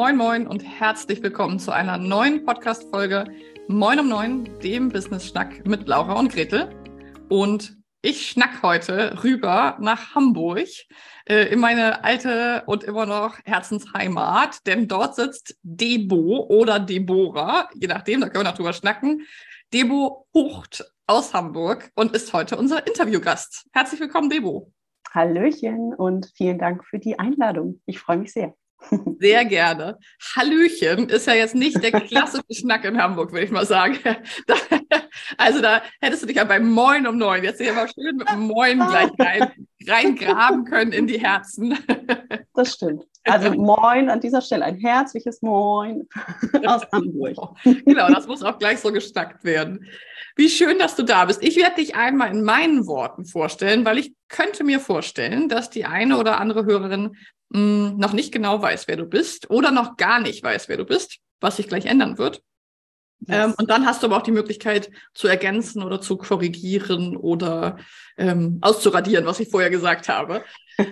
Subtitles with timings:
[0.00, 3.26] Moin Moin und herzlich willkommen zu einer neuen Podcast-Folge
[3.68, 6.70] Moin um Neun, dem Business-Schnack mit Laura und Gretel.
[7.28, 10.70] Und ich schnack heute rüber nach Hamburg
[11.28, 17.88] äh, in meine alte und immer noch Herzensheimat, denn dort sitzt Debo oder Deborah, je
[17.88, 19.26] nachdem, da können wir noch drüber schnacken.
[19.70, 23.66] Debo Hucht aus Hamburg und ist heute unser Interviewgast.
[23.72, 24.72] Herzlich willkommen, Debo.
[25.12, 27.82] Hallöchen und vielen Dank für die Einladung.
[27.84, 28.54] Ich freue mich sehr.
[29.18, 29.98] Sehr gerne.
[30.34, 33.98] Hallöchen ist ja jetzt nicht der klassische Schnack in Hamburg, würde ich mal sagen.
[34.46, 34.54] Da,
[35.36, 38.36] also da hättest du dich ja beim Moin um neun jetzt hier mal schön mit
[38.36, 39.52] Moin gleich rein,
[39.86, 41.78] reingraben können in die Herzen.
[42.54, 43.04] Das stimmt.
[43.24, 46.08] Also Moin an dieser Stelle ein herzliches Moin
[46.64, 47.36] aus Hamburg.
[47.64, 49.86] Genau, das muss auch gleich so gestackt werden.
[50.36, 51.42] Wie schön, dass du da bist.
[51.42, 55.84] Ich werde dich einmal in meinen Worten vorstellen, weil ich könnte mir vorstellen, dass die
[55.84, 57.16] eine oder andere Hörerin
[57.50, 60.76] mh, hm, noch nicht genau weiß, wer du bist oder noch gar nicht weiß, wer
[60.76, 62.42] du bist, was sich gleich ändern wird.
[63.26, 63.36] Yes.
[63.36, 67.76] Ähm, und dann hast du aber auch die Möglichkeit zu ergänzen oder zu korrigieren oder
[68.16, 70.42] ähm, auszuradieren, was ich vorher gesagt habe.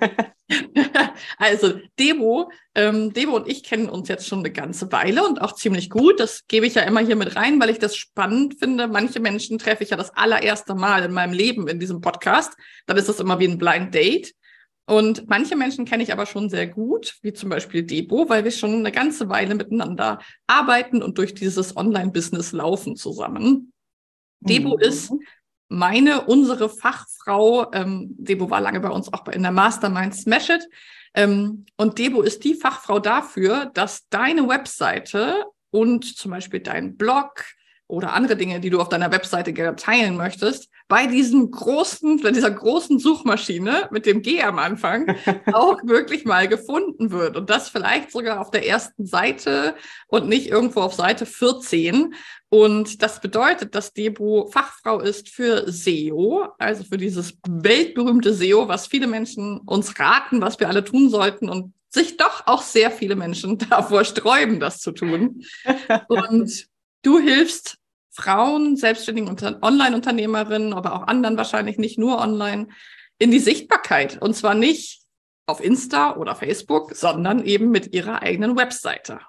[1.39, 5.55] also Debo, ähm, Debo und ich kennen uns jetzt schon eine ganze Weile und auch
[5.55, 6.21] ziemlich gut.
[6.21, 8.89] Das gebe ich ja immer hier mit rein, weil ich das spannend finde.
[8.89, 12.53] Manche Menschen treffe ich ja das allererste Mal in meinem Leben in diesem Podcast.
[12.85, 14.35] Dann ist das immer wie ein Blind Date.
[14.89, 18.51] Und manche Menschen kenne ich aber schon sehr gut, wie zum Beispiel Debo, weil wir
[18.51, 23.71] schon eine ganze Weile miteinander arbeiten und durch dieses Online-Business laufen zusammen.
[24.41, 24.49] Mhm.
[24.49, 25.13] Debo ist
[25.69, 27.71] meine, unsere Fachfrau.
[27.73, 30.67] Ähm, Debo war lange bei uns auch in der Mastermind Smash It.
[31.13, 37.45] Ähm, und Debo ist die Fachfrau dafür, dass deine Webseite und zum Beispiel dein Blog,
[37.89, 42.31] oder andere Dinge, die du auf deiner Webseite gerne teilen möchtest, bei diesem großen, bei
[42.31, 45.17] dieser großen Suchmaschine mit dem G am Anfang
[45.53, 47.37] auch wirklich mal gefunden wird.
[47.37, 49.75] Und das vielleicht sogar auf der ersten Seite
[50.07, 52.15] und nicht irgendwo auf Seite 14.
[52.51, 58.87] Und das bedeutet, dass Debo Fachfrau ist für SEO, also für dieses weltberühmte SEO, was
[58.87, 63.17] viele Menschen uns raten, was wir alle tun sollten und sich doch auch sehr viele
[63.17, 65.43] Menschen davor sträuben, das zu tun.
[66.09, 66.69] Und
[67.03, 67.79] Du hilfst
[68.11, 69.29] Frauen, selbstständigen
[69.63, 72.69] Online-Unternehmerinnen, aber auch anderen wahrscheinlich nicht nur online,
[73.19, 74.21] in die Sichtbarkeit.
[74.21, 75.03] Und zwar nicht
[75.47, 79.21] auf Insta oder Facebook, sondern eben mit ihrer eigenen Webseite.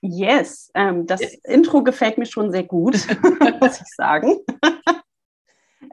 [0.00, 1.34] Yes, ähm, das yes.
[1.44, 2.94] Intro gefällt mir schon sehr gut,
[3.60, 4.36] muss ich sagen.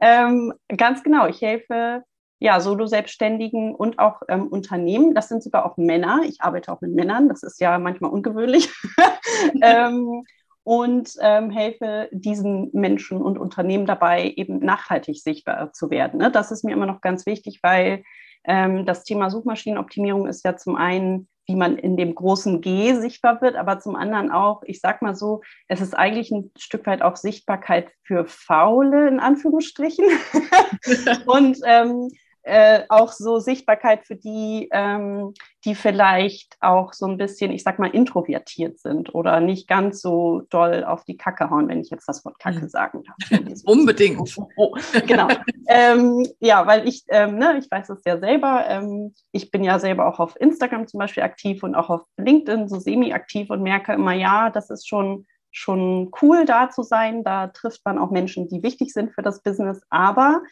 [0.00, 2.04] ähm, ganz genau, ich helfe
[2.40, 5.14] ja, Solo-Selbstständigen und auch ähm, Unternehmen.
[5.14, 6.22] Das sind sogar auch Männer.
[6.24, 8.68] Ich arbeite auch mit Männern, das ist ja manchmal ungewöhnlich.
[9.62, 10.24] ähm,
[10.64, 16.20] und ähm, helfe diesen Menschen und Unternehmen dabei, eben nachhaltig sichtbar zu werden.
[16.20, 16.30] Ne?
[16.30, 18.04] Das ist mir immer noch ganz wichtig, weil
[18.44, 23.40] ähm, das Thema Suchmaschinenoptimierung ist ja zum einen, wie man in dem großen G sichtbar
[23.42, 27.02] wird, aber zum anderen auch, ich sag mal so, es ist eigentlich ein Stück weit
[27.02, 30.04] auch Sichtbarkeit für Faule, in Anführungsstrichen.
[31.26, 32.08] und ähm,
[32.44, 35.32] äh, auch so Sichtbarkeit für die, ähm,
[35.64, 40.42] die vielleicht auch so ein bisschen, ich sag mal, introvertiert sind oder nicht ganz so
[40.50, 42.68] doll auf die Kacke hauen, wenn ich jetzt das Wort Kacke mhm.
[42.68, 43.40] sagen darf.
[43.64, 44.12] Unbedingt.
[44.34, 44.76] Oh, oh,
[45.06, 45.28] genau.
[45.68, 49.78] ähm, ja, weil ich, ähm, ne, ich weiß es ja selber, ähm, ich bin ja
[49.78, 53.92] selber auch auf Instagram zum Beispiel aktiv und auch auf LinkedIn so semi-aktiv und merke
[53.92, 57.22] immer, ja, das ist schon schon cool da zu sein.
[57.24, 59.82] Da trifft man auch Menschen, die wichtig sind für das Business.
[59.90, 60.42] Aber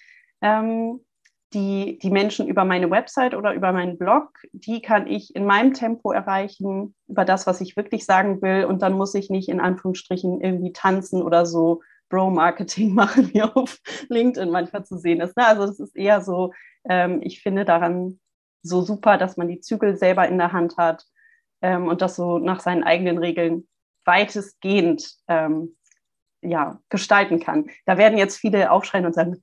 [0.42, 1.00] ähm,
[1.52, 5.74] die, die Menschen über meine Website oder über meinen Blog, die kann ich in meinem
[5.74, 8.64] Tempo erreichen, über das, was ich wirklich sagen will.
[8.64, 13.78] Und dann muss ich nicht in Anführungsstrichen irgendwie tanzen oder so Bro-Marketing machen, wie auf
[14.08, 15.36] LinkedIn manchmal zu sehen ist.
[15.36, 15.46] Ne?
[15.46, 16.52] Also das ist eher so,
[16.88, 18.20] ähm, ich finde daran
[18.62, 21.04] so super, dass man die Zügel selber in der Hand hat
[21.62, 23.66] ähm, und das so nach seinen eigenen Regeln
[24.04, 25.76] weitestgehend ähm,
[26.42, 27.66] ja, gestalten kann.
[27.86, 29.42] Da werden jetzt viele aufschreien und sagen,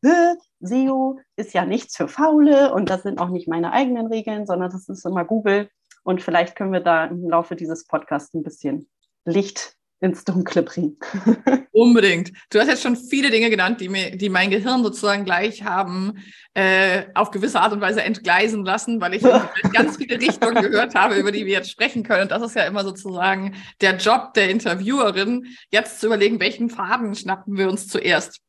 [0.59, 4.71] SEO ist ja nichts für Faule und das sind auch nicht meine eigenen Regeln, sondern
[4.71, 5.69] das ist immer Google.
[6.03, 8.89] Und vielleicht können wir da im Laufe dieses Podcasts ein bisschen
[9.25, 10.97] Licht ins Dunkle bringen.
[11.71, 12.31] Unbedingt.
[12.49, 16.19] Du hast jetzt schon viele Dinge genannt, die mir, die mein Gehirn sozusagen gleich haben
[16.53, 19.23] äh, auf gewisse Art und Weise entgleisen lassen, weil ich
[19.73, 22.23] ganz viele Richtungen gehört habe, über die wir jetzt sprechen können.
[22.23, 27.15] Und das ist ja immer sozusagen der Job der Interviewerin, jetzt zu überlegen, welchen Faden
[27.15, 28.39] schnappen wir uns zuerst.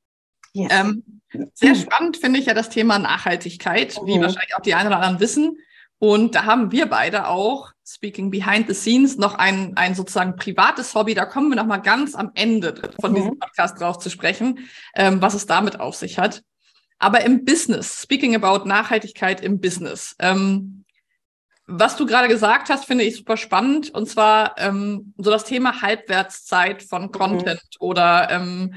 [0.53, 0.71] Yes.
[0.71, 1.21] Ähm,
[1.55, 4.23] sehr spannend finde ich ja das Thema Nachhaltigkeit, wie mhm.
[4.23, 5.59] wahrscheinlich auch die einen oder anderen wissen.
[5.99, 10.95] Und da haben wir beide auch, speaking behind the scenes, noch ein, ein sozusagen privates
[10.95, 11.15] Hobby.
[11.15, 13.39] Da kommen wir noch mal ganz am Ende von diesem mhm.
[13.39, 16.43] Podcast drauf zu sprechen, ähm, was es damit auf sich hat.
[16.99, 20.15] Aber im Business, speaking about Nachhaltigkeit im Business.
[20.19, 20.85] Ähm,
[21.67, 23.91] Was du gerade gesagt hast, finde ich super spannend.
[23.91, 27.13] Und zwar ähm, so das Thema Halbwertszeit von mhm.
[27.13, 27.87] Content mhm.
[27.87, 28.75] oder ähm,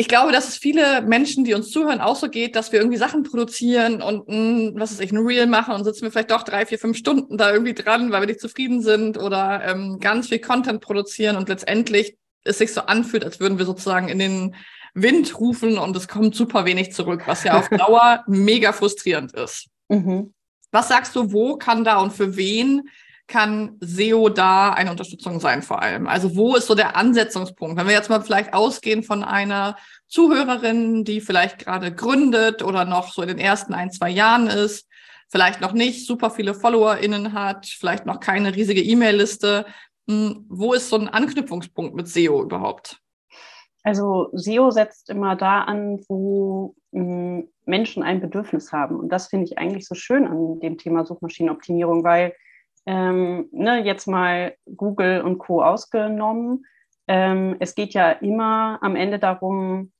[0.00, 2.98] ich glaube, dass es viele Menschen, die uns zuhören, auch so geht, dass wir irgendwie
[2.98, 6.44] Sachen produzieren und ein, was ist ich, ein Reel machen und sitzen wir vielleicht doch
[6.44, 10.28] drei, vier, fünf Stunden da irgendwie dran, weil wir nicht zufrieden sind oder ähm, ganz
[10.28, 14.54] viel Content produzieren und letztendlich es sich so anfühlt, als würden wir sozusagen in den
[14.94, 19.66] Wind rufen und es kommt super wenig zurück, was ja auf Dauer mega frustrierend ist.
[19.88, 20.32] Mhm.
[20.70, 22.88] Was sagst du, wo kann da und für wen
[23.28, 26.08] kann SEO da eine Unterstützung sein vor allem?
[26.08, 27.76] Also wo ist so der Ansetzungspunkt?
[27.76, 29.76] Wenn wir jetzt mal vielleicht ausgehen von einer
[30.08, 34.88] Zuhörerin, die vielleicht gerade gründet oder noch so in den ersten ein, zwei Jahren ist,
[35.28, 39.66] vielleicht noch nicht super viele FollowerInnen hat, vielleicht noch keine riesige E-Mail-Liste.
[40.08, 42.98] Hm, wo ist so ein Anknüpfungspunkt mit SEO überhaupt?
[43.82, 48.98] Also SEO setzt immer da an, wo hm, Menschen ein Bedürfnis haben.
[48.98, 52.34] Und das finde ich eigentlich so schön an dem Thema Suchmaschinenoptimierung, weil
[52.86, 55.62] ähm, ne, jetzt mal Google und Co.
[55.62, 56.66] ausgenommen.
[57.06, 59.92] Ähm, es geht ja immer am Ende darum,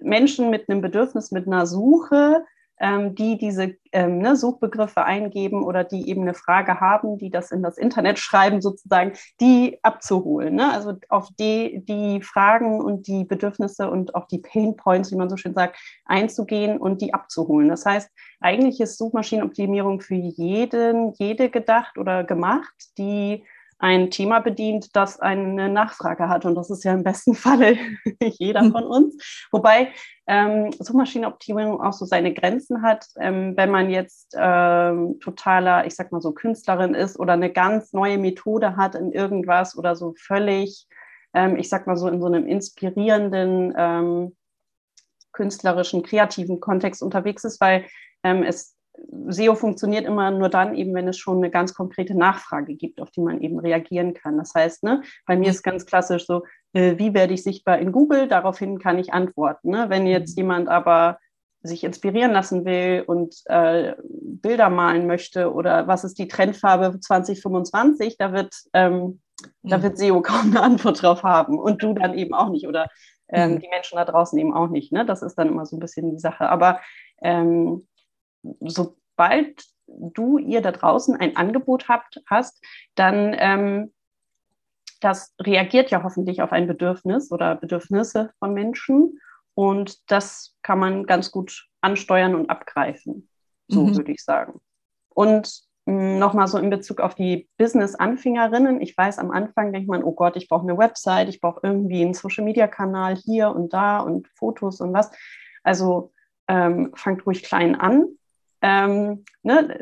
[0.00, 2.44] Menschen mit einem Bedürfnis, mit einer Suche
[2.82, 7.62] die diese ähm, ne, Suchbegriffe eingeben oder die eben eine Frage haben, die das in
[7.62, 10.56] das Internet schreiben, sozusagen, die abzuholen.
[10.56, 10.72] Ne?
[10.72, 15.30] Also auf die, die Fragen und die Bedürfnisse und auch die Pain Points, wie man
[15.30, 17.68] so schön sagt, einzugehen und die abzuholen.
[17.68, 23.44] Das heißt, eigentlich ist Suchmaschinenoptimierung für jeden, jede gedacht oder gemacht, die
[23.82, 26.44] ein Thema bedient, das eine Nachfrage hat.
[26.44, 27.76] Und das ist ja im besten Falle
[28.20, 29.48] jeder von uns.
[29.50, 29.88] Wobei
[30.28, 33.06] ähm, Suchmaschinenoptimierung auch so seine Grenzen hat.
[33.18, 37.92] Ähm, wenn man jetzt ähm, totaler, ich sag mal so, Künstlerin ist oder eine ganz
[37.92, 40.86] neue Methode hat in irgendwas oder so völlig,
[41.34, 44.36] ähm, ich sag mal so, in so einem inspirierenden, ähm,
[45.32, 47.86] künstlerischen, kreativen Kontext unterwegs ist, weil
[48.22, 48.71] ähm, es
[49.28, 53.10] SEO funktioniert immer nur dann eben, wenn es schon eine ganz konkrete Nachfrage gibt, auf
[53.10, 54.36] die man eben reagieren kann.
[54.36, 57.92] Das heißt, ne, bei mir ist ganz klassisch so, äh, wie werde ich sichtbar in
[57.92, 58.28] Google?
[58.28, 59.70] Daraufhin kann ich antworten.
[59.70, 59.86] Ne?
[59.88, 60.42] Wenn jetzt mhm.
[60.42, 61.18] jemand aber
[61.62, 68.18] sich inspirieren lassen will und äh, Bilder malen möchte oder was ist die Trendfarbe 2025,
[68.18, 69.20] da wird, ähm,
[69.62, 69.68] mhm.
[69.68, 72.88] da wird SEO kaum eine Antwort drauf haben und du dann eben auch nicht oder
[73.28, 73.60] ähm, mhm.
[73.60, 74.92] die Menschen da draußen eben auch nicht.
[74.92, 75.06] Ne?
[75.06, 76.48] Das ist dann immer so ein bisschen die Sache.
[76.48, 76.80] Aber
[77.22, 77.86] ähm,
[78.60, 82.62] sobald du ihr da draußen ein Angebot habt, hast,
[82.94, 83.92] dann ähm,
[85.02, 89.18] das reagiert ja hoffentlich auf ein Bedürfnis oder Bedürfnisse von Menschen.
[89.54, 93.28] Und das kann man ganz gut ansteuern und abgreifen.
[93.68, 93.96] So mhm.
[93.96, 94.60] würde ich sagen.
[95.08, 98.80] Und hm, nochmal so in Bezug auf die Business-Anfängerinnen.
[98.80, 102.02] Ich weiß, am Anfang denkt man, oh Gott, ich brauche eine Website, ich brauche irgendwie
[102.02, 105.10] einen Social-Media-Kanal hier und da und Fotos und was.
[105.64, 106.12] Also
[106.48, 108.06] ähm, fangt ruhig klein an
[108.62, 109.78] ähm, ne,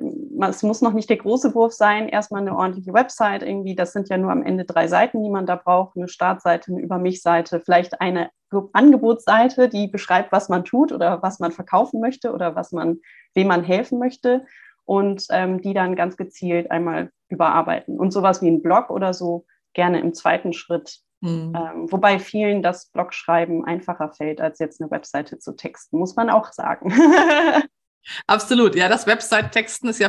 [0.48, 3.74] es muss noch nicht der große Wurf sein, erstmal eine ordentliche Website irgendwie.
[3.74, 5.96] Das sind ja nur am Ende drei Seiten, die man da braucht.
[5.96, 8.30] Eine Startseite, eine Über mich-Seite, vielleicht eine
[8.72, 13.00] Angebotsseite, die beschreibt, was man tut oder was man verkaufen möchte oder was man,
[13.34, 14.46] wem man helfen möchte
[14.86, 18.00] und ähm, die dann ganz gezielt einmal überarbeiten.
[18.00, 19.44] Und sowas wie ein Blog oder so
[19.74, 21.00] gerne im zweiten Schritt.
[21.20, 21.52] Mhm.
[21.54, 26.30] Ähm, wobei vielen das Blogschreiben einfacher fällt, als jetzt eine Webseite zu texten, muss man
[26.30, 26.92] auch sagen.
[28.26, 28.74] Absolut.
[28.74, 30.08] Ja, das Website-Texten ist ja,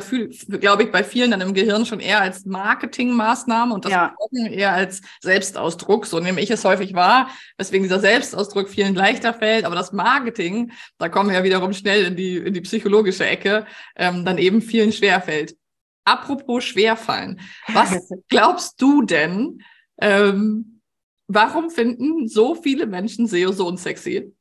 [0.60, 4.16] glaube ich, bei vielen dann im Gehirn schon eher als Marketingmaßnahme und das ja.
[4.50, 6.06] eher als Selbstausdruck.
[6.06, 9.66] So nehme ich es häufig wahr, weswegen dieser Selbstausdruck vielen leichter fällt.
[9.66, 13.66] Aber das Marketing, da kommen wir ja wiederum schnell in die, in die psychologische Ecke,
[13.96, 15.56] ähm, dann eben vielen schwerfällt.
[16.04, 17.40] Apropos schwerfallen.
[17.68, 19.64] Was glaubst du denn,
[20.00, 20.82] ähm,
[21.28, 24.34] warum finden so viele Menschen SEO so unsexy?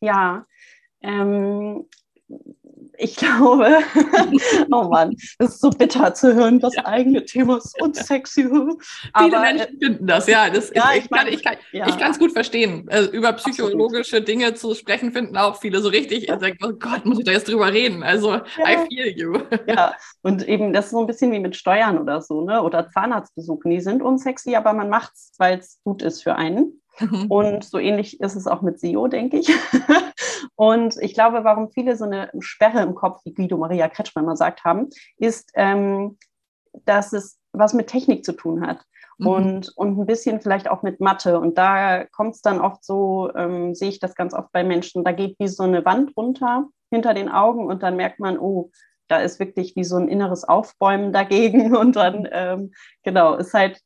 [0.00, 0.46] Ja,
[1.02, 1.86] ähm,
[2.98, 3.78] ich glaube,
[4.70, 6.86] oh Mann, das ist so bitter zu hören, das ja.
[6.86, 8.44] eigene Thema ist unsexy.
[8.44, 8.76] Viele
[9.12, 10.50] Aber, Menschen finden das, ja.
[10.50, 11.88] Das ja ist, ich, ich, kann, ich, kann, ja.
[11.88, 12.86] ich kann es gut verstehen.
[12.90, 14.28] Also über psychologische Absolut.
[14.28, 16.28] Dinge zu sprechen, finden auch viele so richtig.
[16.28, 16.38] Ja.
[16.38, 18.02] Sagen, oh Gott, muss ich da jetzt drüber reden?
[18.02, 18.34] Also.
[18.34, 19.38] I feel you.
[19.66, 22.62] Ja, und eben das ist so ein bisschen wie mit Steuern oder so, ne?
[22.62, 23.70] Oder Zahnarztbesuchen.
[23.70, 26.80] Die sind unsexy, aber man macht es, weil es gut ist für einen.
[27.00, 27.26] Mhm.
[27.28, 29.48] Und so ähnlich ist es auch mit SEO, denke ich.
[30.56, 34.36] Und ich glaube, warum viele so eine Sperre im Kopf, wie Guido Maria Kretschmann mal
[34.36, 36.18] sagt haben, ist, ähm,
[36.84, 38.84] dass es was mit Technik zu tun hat.
[39.18, 39.26] Mhm.
[39.26, 41.38] Und, und ein bisschen vielleicht auch mit Mathe.
[41.38, 45.04] Und da kommt es dann oft so, ähm, sehe ich das ganz oft bei Menschen,
[45.04, 48.70] da geht wie so eine Wand runter hinter den Augen und dann merkt man, oh,
[49.08, 51.76] da ist wirklich wie so ein inneres Aufbäumen dagegen.
[51.76, 52.72] Und dann, ähm,
[53.02, 53.80] genau, ist halt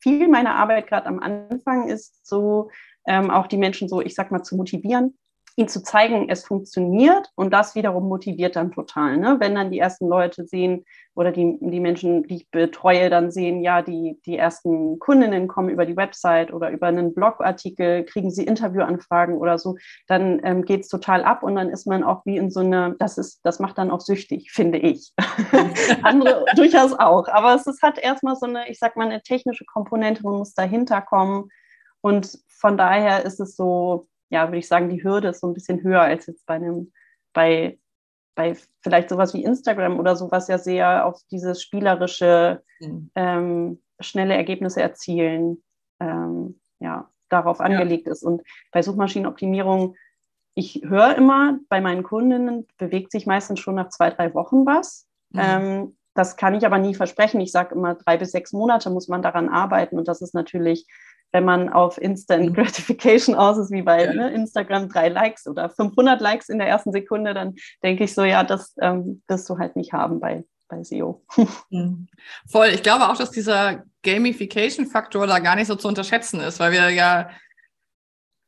[0.00, 2.70] viel meiner Arbeit gerade am Anfang ist so,
[3.06, 5.18] ähm, auch die Menschen so, ich sag mal, zu motivieren,
[5.56, 9.16] ihnen zu zeigen, es funktioniert und das wiederum motiviert dann total.
[9.16, 9.36] Ne?
[9.38, 10.84] Wenn dann die ersten Leute sehen
[11.14, 15.68] oder die, die Menschen, die ich betreue, dann sehen, ja, die, die ersten Kundinnen kommen
[15.68, 19.76] über die Website oder über einen Blogartikel, kriegen sie Interviewanfragen oder so,
[20.08, 22.96] dann ähm, geht es total ab und dann ist man auch wie in so eine,
[22.98, 25.12] das ist, das macht dann auch süchtig, finde ich.
[26.02, 27.28] Andere durchaus auch.
[27.28, 30.54] Aber es ist, hat erstmal so eine, ich sag mal, eine technische Komponente, man muss
[30.54, 31.48] dahinter kommen.
[32.00, 35.54] Und von daher ist es so, ja, würde ich sagen, die Hürde ist so ein
[35.54, 36.92] bisschen höher als jetzt bei einem,
[37.32, 37.78] bei,
[38.34, 43.10] bei vielleicht sowas wie Instagram oder sowas ja sehr auf dieses spielerische, mhm.
[43.14, 45.62] ähm, schnelle Ergebnisse erzielen,
[46.00, 48.12] ähm, ja, darauf angelegt ja.
[48.12, 48.24] ist.
[48.24, 49.94] Und bei Suchmaschinenoptimierung,
[50.56, 55.06] ich höre immer, bei meinen Kundinnen bewegt sich meistens schon nach zwei, drei Wochen was.
[55.30, 55.40] Mhm.
[55.40, 57.40] Ähm, das kann ich aber nie versprechen.
[57.40, 59.96] Ich sage immer, drei bis sechs Monate muss man daran arbeiten.
[59.96, 60.88] Und das ist natürlich
[61.34, 62.54] wenn man auf Instant mhm.
[62.54, 66.92] Gratification aus ist, wie bei ne, Instagram drei Likes oder 500 Likes in der ersten
[66.92, 70.82] Sekunde, dann denke ich so, ja, das ähm, wirst du halt nicht haben bei, bei
[70.82, 71.22] SEO.
[71.70, 72.06] Mhm.
[72.48, 72.68] Voll.
[72.68, 76.90] Ich glaube auch, dass dieser Gamification-Faktor da gar nicht so zu unterschätzen ist, weil wir
[76.90, 77.28] ja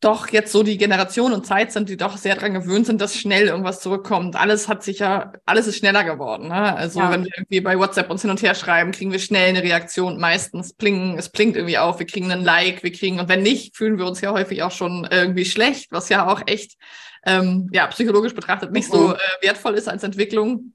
[0.06, 3.18] doch jetzt so die Generation und Zeit sind, die doch sehr daran gewöhnt sind, dass
[3.18, 4.36] schnell irgendwas zurückkommt.
[4.36, 6.48] Alles hat sich ja, alles ist schneller geworden.
[6.48, 6.76] Ne?
[6.76, 7.10] Also ja.
[7.10, 10.20] wenn wir irgendwie bei WhatsApp uns hin und her schreiben, kriegen wir schnell eine Reaktion.
[10.20, 13.76] Meistens plingen, es blinkt irgendwie auf, wir kriegen einen Like, wir kriegen, und wenn nicht,
[13.76, 16.76] fühlen wir uns ja häufig auch schon irgendwie schlecht, was ja auch echt,
[17.24, 18.96] ähm, ja, psychologisch betrachtet nicht mhm.
[18.96, 20.72] so äh, wertvoll ist als Entwicklung.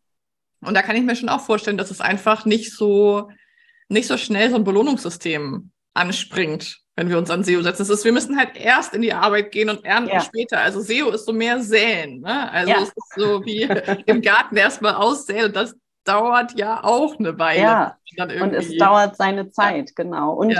[0.59, 3.29] Und da kann ich mir schon auch vorstellen, dass es einfach nicht so,
[3.88, 7.83] nicht so schnell so ein Belohnungssystem anspringt wenn wir uns an SEO setzen.
[7.83, 10.19] Es ist, wir müssen halt erst in die Arbeit gehen und ernten ja.
[10.19, 10.60] später.
[10.60, 12.21] Also SEO ist so mehr säen.
[12.21, 12.51] Ne?
[12.51, 12.77] Also ja.
[12.81, 13.62] es ist so wie
[14.05, 17.62] im Garten erstmal aussäen und das dauert ja auch eine Weile.
[17.62, 20.33] Ja, und es dauert seine Zeit, genau.
[20.33, 20.57] Und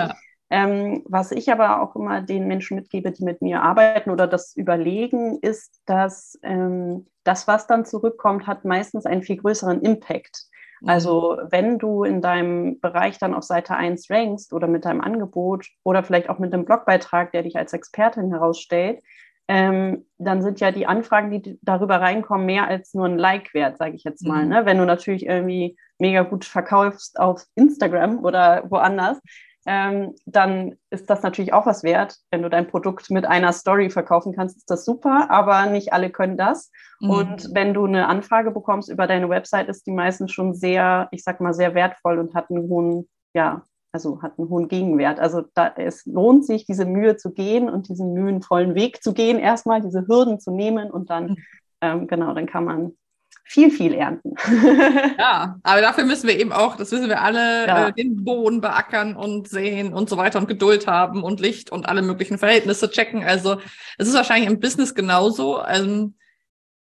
[0.50, 4.56] ähm, was ich aber auch immer den Menschen mitgebe, die mit mir arbeiten oder das
[4.56, 10.46] überlegen, ist, dass ähm, das, was dann zurückkommt, hat meistens einen viel größeren Impact.
[10.86, 11.48] Also mhm.
[11.50, 16.04] wenn du in deinem Bereich dann auf Seite 1 rankst oder mit deinem Angebot oder
[16.04, 19.02] vielleicht auch mit einem Blogbeitrag, der dich als Expertin herausstellt,
[19.48, 23.78] ähm, dann sind ja die Anfragen, die darüber reinkommen, mehr als nur ein Like wert,
[23.78, 24.44] sage ich jetzt mal.
[24.44, 24.50] Mhm.
[24.50, 24.66] Ne?
[24.66, 29.20] Wenn du natürlich irgendwie mega gut verkaufst auf Instagram oder woanders,
[29.66, 32.18] ähm, dann ist das natürlich auch was wert.
[32.32, 36.10] Wenn du dein Produkt mit einer Story verkaufen kannst, ist das super, aber nicht alle
[36.10, 36.72] können das.
[37.00, 37.10] Mhm.
[37.10, 41.24] Und wenn du eine Anfrage bekommst über deine Website, ist die meistens schon sehr, ich
[41.24, 45.20] sag mal, sehr wertvoll und hat einen hohen, ja, also hat einen hohen Gegenwert.
[45.20, 49.38] Also da, es lohnt sich, diese Mühe zu gehen und diesen mühenvollen Weg zu gehen,
[49.38, 51.38] erstmal diese Hürden zu nehmen und dann, mhm.
[51.82, 52.94] ähm, genau, dann kann man
[53.44, 54.36] viel, viel ernten.
[55.20, 57.88] ja, aber dafür müssen wir eben auch, das wissen wir alle, ja.
[57.88, 61.86] äh, den Boden beackern und sehen und so weiter und Geduld haben und Licht und
[61.86, 63.24] alle möglichen Verhältnisse checken.
[63.24, 63.60] Also
[63.98, 65.64] es ist wahrscheinlich im Business genauso.
[65.66, 66.16] Ähm,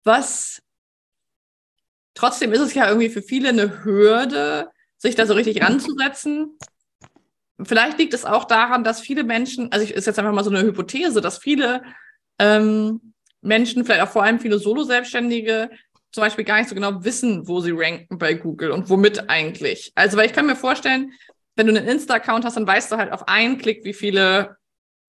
[0.05, 0.63] was
[2.15, 6.59] trotzdem ist es ja irgendwie für viele eine Hürde, sich da so richtig ranzusetzen.
[7.63, 10.51] Vielleicht liegt es auch daran, dass viele Menschen, also ich ist jetzt einfach mal so
[10.51, 11.83] eine Hypothese, dass viele
[12.39, 15.71] ähm, Menschen, vielleicht auch vor allem viele Solo-Selbstständige,
[16.13, 19.93] zum Beispiel gar nicht so genau wissen, wo sie ranken bei Google und womit eigentlich.
[19.95, 21.13] Also, weil ich kann mir vorstellen,
[21.57, 24.57] wenn du einen Insta-Account hast, dann weißt du halt auf einen Klick, wie viele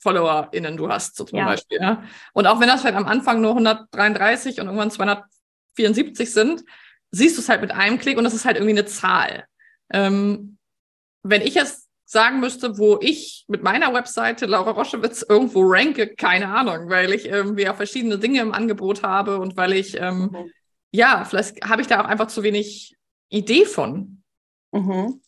[0.02, 1.46] FollowerInnen du hast, so zum ja.
[1.46, 1.80] Beispiel.
[1.80, 2.04] Ja?
[2.34, 6.64] Und auch wenn das vielleicht am Anfang nur 133 und irgendwann 274 sind,
[7.12, 9.46] siehst du es halt mit einem Klick und das ist halt irgendwie eine Zahl.
[9.92, 10.58] Ähm,
[11.24, 16.48] wenn ich jetzt sagen müsste, wo ich mit meiner Webseite Laura Roschewitz irgendwo ranke, keine
[16.48, 20.52] Ahnung, weil ich irgendwie auch verschiedene Dinge im Angebot habe und weil ich ähm, mhm
[20.92, 22.98] ja, vielleicht habe ich da auch einfach zu wenig
[23.30, 24.24] Idee von.
[24.72, 25.22] Mhm.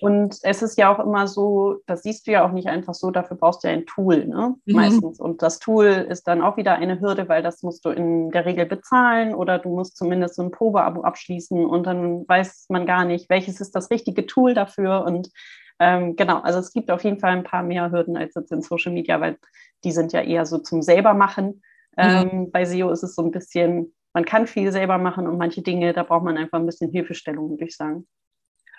[0.00, 3.10] Und es ist ja auch immer so, das siehst du ja auch nicht einfach so,
[3.10, 4.54] dafür brauchst du ja ein Tool, ne?
[4.64, 4.74] Mhm.
[4.74, 5.20] Meistens.
[5.20, 8.46] Und das Tool ist dann auch wieder eine Hürde, weil das musst du in der
[8.46, 13.04] Regel bezahlen oder du musst zumindest so ein Probeabo abschließen und dann weiß man gar
[13.04, 15.04] nicht, welches ist das richtige Tool dafür.
[15.04, 15.30] Und
[15.78, 18.62] ähm, genau, also es gibt auf jeden Fall ein paar mehr Hürden als jetzt in
[18.62, 19.38] Social Media, weil
[19.84, 21.62] die sind ja eher so zum selbermachen.
[21.96, 22.02] Mhm.
[22.02, 25.62] Ähm, bei SEO ist es so ein bisschen man kann viel selber machen und manche
[25.62, 28.06] Dinge, da braucht man einfach ein bisschen Hilfestellung, würde ich sagen.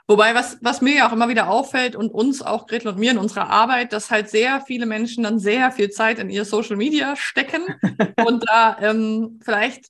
[0.07, 3.11] Wobei, was, was mir ja auch immer wieder auffällt und uns auch, Gretel und mir
[3.11, 6.75] in unserer Arbeit, dass halt sehr viele Menschen dann sehr viel Zeit in ihr Social
[6.75, 7.61] Media stecken
[8.25, 9.85] und da ähm, vielleicht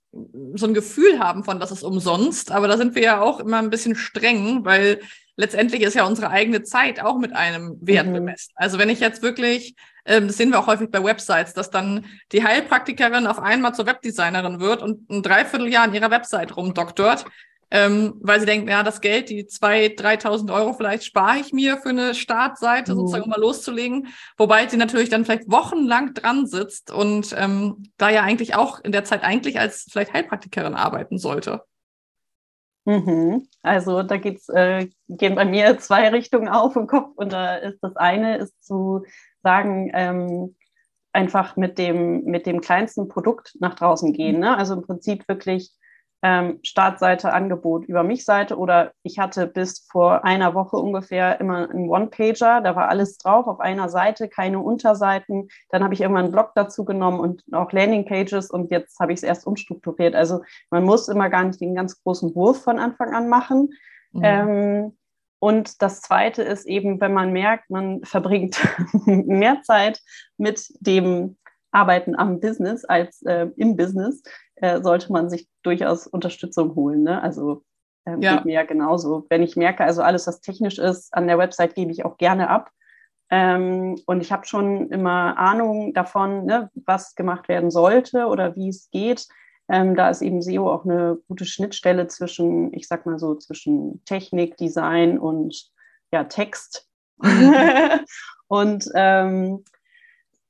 [0.53, 2.51] so ein Gefühl haben von, das ist umsonst.
[2.51, 4.99] Aber da sind wir ja auch immer ein bisschen streng, weil
[5.35, 8.13] letztendlich ist ja unsere eigene Zeit auch mit einem Wert mhm.
[8.13, 8.53] bemessen.
[8.55, 12.05] Also wenn ich jetzt wirklich ähm, das sehen wir auch häufig bei Websites, dass dann
[12.31, 17.25] die Heilpraktikerin auf einmal zur Webdesignerin wird und ein Dreivierteljahr an ihrer Website rumdoktort,
[17.73, 21.77] ähm, weil sie denken, ja, das Geld, die 2.000, 3.000 Euro vielleicht spare ich mir
[21.77, 22.97] für eine Startseite, mhm.
[22.97, 24.07] sozusagen, um mal loszulegen.
[24.37, 28.91] Wobei sie natürlich dann vielleicht wochenlang dran sitzt und ähm, da ja eigentlich auch in
[28.91, 31.63] der Zeit eigentlich als vielleicht Heilpraktikerin arbeiten sollte.
[32.85, 33.47] Mhm.
[33.61, 37.79] Also da geht's, äh, gehen bei mir zwei Richtungen auf im Kopf und da ist
[37.81, 39.03] das eine ist zu
[39.43, 40.55] sagen, ähm,
[41.13, 44.39] einfach mit dem, mit dem kleinsten Produkt nach draußen gehen.
[44.39, 44.57] Ne?
[44.57, 45.71] Also im Prinzip wirklich
[46.23, 51.69] ähm, Startseite, Angebot über mich Seite oder ich hatte bis vor einer Woche ungefähr immer
[51.69, 55.49] einen One-Pager, da war alles drauf auf einer Seite, keine Unterseiten.
[55.69, 59.17] Dann habe ich irgendwann einen Blog dazu genommen und auch Landing-Pages und jetzt habe ich
[59.17, 60.13] es erst umstrukturiert.
[60.13, 63.69] Also man muss immer gar nicht den ganz großen Wurf von Anfang an machen.
[64.11, 64.21] Mhm.
[64.23, 64.97] Ähm,
[65.39, 68.59] und das Zweite ist eben, wenn man merkt, man verbringt
[69.05, 69.99] mehr Zeit
[70.37, 71.37] mit dem
[71.71, 74.21] Arbeiten am Business als äh, im Business,
[74.61, 77.03] äh, sollte man sich durchaus Unterstützung holen.
[77.03, 77.21] Ne?
[77.21, 77.63] Also
[78.05, 78.35] ähm, ja.
[78.35, 79.25] geht mir ja genauso.
[79.29, 82.49] Wenn ich merke, also alles, was technisch ist, an der Website gebe ich auch gerne
[82.49, 82.71] ab.
[83.29, 88.69] Ähm, und ich habe schon immer Ahnung davon, ne, was gemacht werden sollte oder wie
[88.69, 89.27] es geht.
[89.69, 94.03] Ähm, da ist eben SEO auch eine gute Schnittstelle zwischen, ich sag mal so, zwischen
[94.05, 95.71] Technik, Design und
[96.11, 96.87] ja, Text.
[98.47, 99.63] und ähm,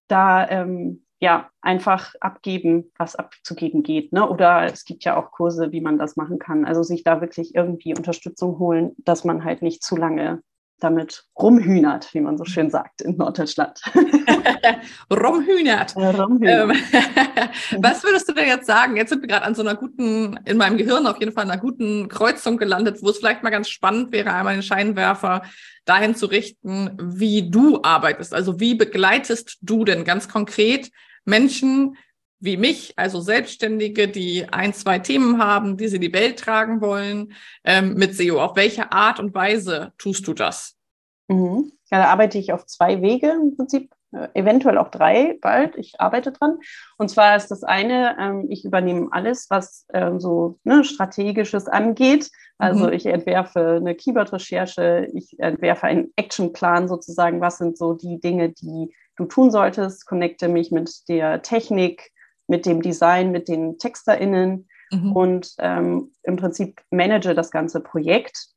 [0.07, 4.11] da ähm, ja einfach abgeben, was abzugeben geht.
[4.11, 4.27] Ne?
[4.27, 6.65] Oder es gibt ja auch Kurse, wie man das machen kann.
[6.65, 10.41] Also sich da wirklich irgendwie Unterstützung holen, dass man halt nicht zu lange
[10.79, 13.81] damit rumhühnert, wie man so schön sagt in Norddeutschland.
[15.13, 15.95] rumhühnert.
[15.95, 16.71] rumhühnert.
[16.71, 16.81] Ähm,
[17.83, 18.97] was würdest du denn jetzt sagen?
[18.97, 21.61] Jetzt sind wir gerade an so einer guten, in meinem Gehirn auf jeden Fall einer
[21.61, 25.43] guten Kreuzung gelandet, wo es vielleicht mal ganz spannend wäre, einmal den Scheinwerfer
[25.85, 28.33] dahin zu richten, wie du arbeitest.
[28.33, 30.89] Also wie begleitest du denn ganz konkret
[31.25, 31.97] Menschen,
[32.39, 36.81] wie mich, also Selbstständige, die ein, zwei Themen haben, die sie in die Welt tragen
[36.81, 38.41] wollen, ähm, mit SEO.
[38.41, 40.75] Auf welche Art und Weise tust du das?
[41.27, 41.71] Mhm.
[41.91, 45.77] Ja, da arbeite ich auf zwei Wege im Prinzip, äh, eventuell auch drei bald.
[45.77, 46.57] Ich arbeite dran.
[46.97, 52.31] Und zwar ist das eine, ähm, ich übernehme alles, was ähm, so ne, strategisches angeht.
[52.57, 52.93] Also mhm.
[52.93, 57.41] ich entwerfe eine Keyword-Recherche, ich entwerfe einen Actionplan sozusagen.
[57.41, 60.05] Was sind so die Dinge, die du tun solltest?
[60.05, 62.11] Connecte mich mit der Technik,
[62.47, 65.11] mit dem Design, mit den TexterInnen mhm.
[65.13, 68.47] und ähm, im Prinzip manage das ganze Projekt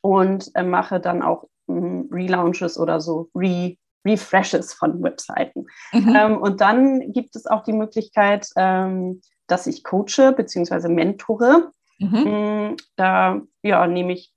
[0.00, 5.66] und äh, mache dann auch ähm, Relaunches oder so Re Refreshes von Webseiten.
[5.92, 6.14] Mhm.
[6.14, 10.88] Ähm, und dann gibt es auch die Möglichkeit, ähm, dass ich coache bzw.
[10.88, 11.70] mentore.
[11.98, 12.18] Mhm.
[12.18, 14.33] Mm, da ja, nehme ich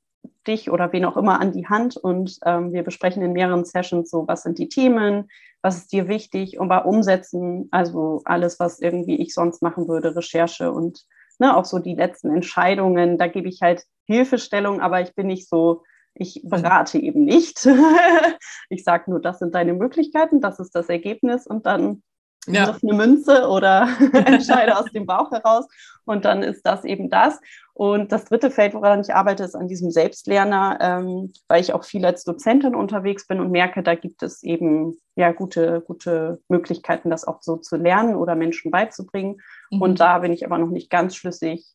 [0.47, 4.09] dich oder wen auch immer an die Hand und ähm, wir besprechen in mehreren Sessions
[4.09, 5.29] so, was sind die Themen,
[5.61, 10.15] was ist dir wichtig und bei Umsetzen, also alles, was irgendwie ich sonst machen würde,
[10.15, 11.05] Recherche und
[11.39, 15.49] ne, auch so die letzten Entscheidungen, da gebe ich halt Hilfestellung, aber ich bin nicht
[15.49, 17.67] so, ich berate eben nicht.
[18.69, 22.01] ich sage nur, das sind deine Möglichkeiten, das ist das Ergebnis und dann
[22.47, 22.77] ja.
[22.81, 25.67] eine Münze oder entscheide aus dem Bauch heraus
[26.05, 27.39] und dann ist das eben das.
[27.73, 31.83] Und das dritte Feld, woran ich arbeite, ist an diesem Selbstlerner, ähm, weil ich auch
[31.83, 37.10] viel als Dozentin unterwegs bin und merke, da gibt es eben ja gute, gute Möglichkeiten,
[37.10, 39.41] das auch so zu lernen oder Menschen beizubringen.
[39.69, 39.81] Mhm.
[39.81, 41.67] Und da bin ich aber noch nicht ganz schlüssig,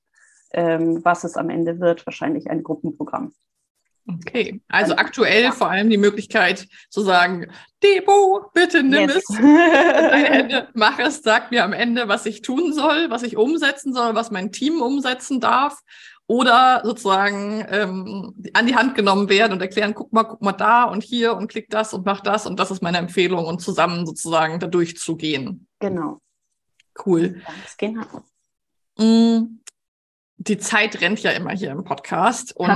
[0.52, 2.04] ähm, was es am Ende wird.
[2.06, 3.32] Wahrscheinlich ein Gruppenprogramm.
[4.08, 7.46] Okay, also aktuell vor allem die Möglichkeit zu sagen,
[7.82, 9.24] Debo, bitte nimm yes.
[9.28, 13.94] es, Hände, mach es, sag mir am Ende, was ich tun soll, was ich umsetzen
[13.94, 15.78] soll, was mein Team umsetzen darf
[16.26, 20.84] oder sozusagen ähm, an die Hand genommen werden und erklären, guck mal, guck mal da
[20.84, 24.04] und hier und klick das und mach das und das ist meine Empfehlung und zusammen
[24.04, 25.68] sozusagen da durchzugehen.
[25.78, 26.20] Genau.
[27.06, 27.40] Cool.
[27.46, 28.24] Ganz genau.
[28.98, 29.62] Mm
[30.48, 32.68] die Zeit rennt ja immer hier im Podcast und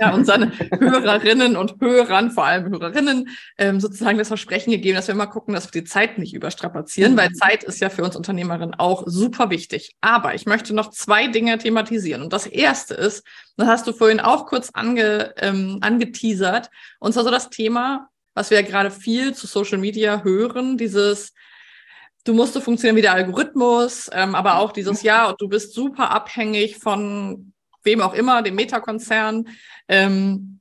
[0.00, 5.14] ja, unseren Hörerinnen und Hörern, vor allem Hörerinnen, ähm, sozusagen das Versprechen gegeben, dass wir
[5.14, 7.34] immer gucken, dass wir die Zeit nicht überstrapazieren, weil mhm.
[7.34, 9.96] Zeit ist ja für uns Unternehmerinnen auch super wichtig.
[10.00, 12.22] Aber ich möchte noch zwei Dinge thematisieren.
[12.22, 13.26] Und das erste ist,
[13.56, 18.50] das hast du vorhin auch kurz ange, ähm, angeteasert, und zwar so das Thema, was
[18.50, 21.32] wir ja gerade viel zu Social Media hören, dieses
[22.28, 25.72] du musst so funktionieren wie der Algorithmus, ähm, aber auch dieses Jahr und du bist
[25.72, 29.48] super abhängig von wem auch immer, dem Meta-Konzern.
[29.88, 30.60] Ähm,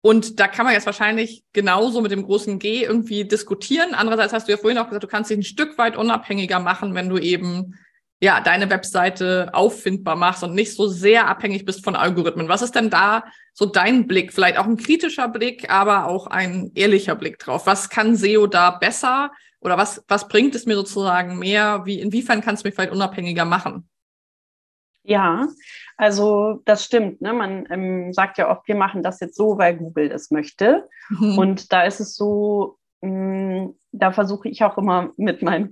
[0.00, 3.94] und da kann man jetzt wahrscheinlich genauso mit dem großen G irgendwie diskutieren.
[3.94, 6.94] Andererseits hast du ja vorhin auch gesagt, du kannst dich ein Stück weit unabhängiger machen,
[6.94, 7.78] wenn du eben
[8.20, 12.48] ja deine Webseite auffindbar machst und nicht so sehr abhängig bist von Algorithmen.
[12.48, 14.32] Was ist denn da so dein Blick?
[14.32, 17.66] Vielleicht auch ein kritischer Blick, aber auch ein ehrlicher Blick drauf.
[17.66, 19.30] Was kann SEO da besser?
[19.62, 21.82] Oder was, was bringt es mir sozusagen mehr?
[21.84, 23.88] Wie, inwiefern kannst du mich vielleicht unabhängiger machen?
[25.04, 25.48] Ja,
[25.96, 27.20] also das stimmt.
[27.20, 27.32] Ne?
[27.32, 30.88] Man ähm, sagt ja oft, wir machen das jetzt so, weil Google es möchte.
[31.10, 31.38] Mhm.
[31.38, 35.70] Und da ist es so, mh, mm, da versuche ich auch immer mit meinen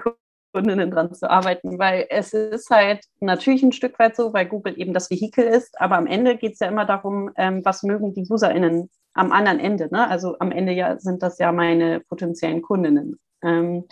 [0.52, 4.78] Kundinnen dran zu arbeiten, weil es ist halt natürlich ein Stück weit so, weil Google
[4.78, 8.14] eben das Vehikel ist, aber am Ende geht es ja immer darum, ähm, was mögen
[8.14, 9.88] die UserInnen am anderen Ende.
[9.90, 10.08] Ne?
[10.08, 13.18] Also am Ende ja sind das ja meine potenziellen Kundinnen.
[13.42, 13.84] Ähm,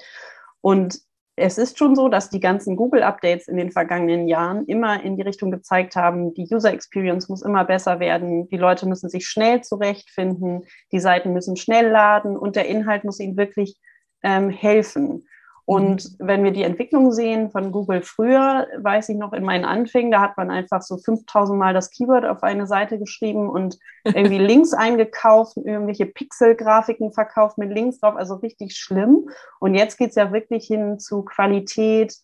[0.60, 0.98] und
[1.38, 5.22] es ist schon so, dass die ganzen Google-Updates in den vergangenen Jahren immer in die
[5.22, 9.62] Richtung gezeigt haben, die User Experience muss immer besser werden, die Leute müssen sich schnell
[9.62, 13.78] zurechtfinden, die Seiten müssen schnell laden und der Inhalt muss ihnen wirklich
[14.22, 15.28] ähm, helfen.
[15.68, 16.26] Und mhm.
[16.26, 20.22] wenn wir die Entwicklung sehen von Google früher, weiß ich noch in meinen Anfängen, da
[20.22, 24.72] hat man einfach so 5000 Mal das Keyword auf eine Seite geschrieben und irgendwie Links
[24.72, 29.28] eingekauft, irgendwelche Pixel-Grafiken verkauft mit Links drauf, also richtig schlimm.
[29.60, 32.14] Und jetzt geht's ja wirklich hin zu Qualität.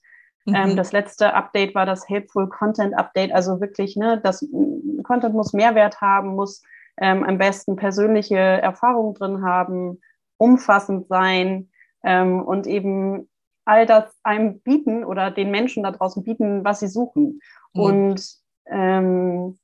[0.47, 0.71] Ähm, mhm.
[0.71, 4.43] Ähm, das letzte Update war das Helpful Content Update, also wirklich, ne, das
[5.03, 6.63] Content muss Mehrwert haben, muss
[6.97, 10.01] ähm, am besten persönliche Erfahrungen drin haben,
[10.39, 11.69] umfassend sein
[12.03, 13.29] ähm, und eben
[13.65, 17.41] all das einem bieten oder den Menschen da draußen bieten, was sie suchen.
[17.73, 17.81] Mhm.
[17.81, 18.29] Und,
[18.67, 19.59] ähm,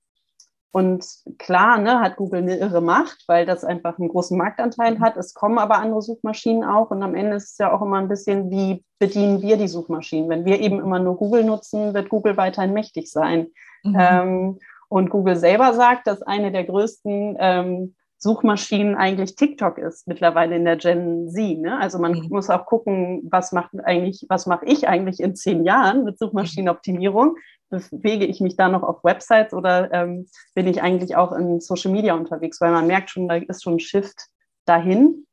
[0.73, 1.05] und
[1.39, 5.01] klar, ne, hat Google eine irre Macht, weil das einfach einen großen Marktanteil mhm.
[5.01, 5.17] hat.
[5.17, 8.09] Es kommen aber andere Suchmaschinen auch und am Ende ist es ja auch immer ein
[8.09, 10.29] bisschen, wie bedienen wir die Suchmaschinen.
[10.29, 13.49] Wenn wir eben immer nur Google nutzen, wird Google weiterhin mächtig sein.
[13.83, 13.97] Mhm.
[13.99, 14.59] Ähm,
[14.89, 20.67] und Google selber sagt, dass eine der größten ähm, Suchmaschinen eigentlich TikTok ist mittlerweile in
[20.67, 21.59] der Gen Z.
[21.59, 21.79] Ne?
[21.81, 22.29] Also man mhm.
[22.29, 27.37] muss auch gucken, was macht eigentlich, was mache ich eigentlich in zehn Jahren mit Suchmaschinenoptimierung?
[27.71, 31.93] Bewege ich mich da noch auf Websites oder ähm, bin ich eigentlich auch in Social
[31.93, 32.61] Media unterwegs?
[32.61, 34.27] Weil man merkt schon, da ist schon ein Shift
[34.67, 35.27] dahin.